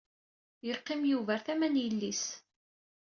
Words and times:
Yeqqim 0.67 1.01
Yuba 1.11 1.31
ar 1.33 1.41
tama 1.45 1.67
n 1.73 1.81
yelli-s. 1.83 2.23